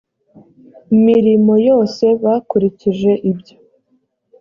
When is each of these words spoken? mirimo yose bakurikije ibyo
mirimo 1.05 1.53
yose 1.69 2.05
bakurikije 2.23 3.11
ibyo 3.31 3.55